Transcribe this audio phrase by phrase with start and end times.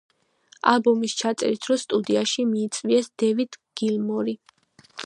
[0.71, 4.39] ალბომის ჩაწერის დროს სტუდიაში მიიწვიეს დევიდ გილმორი.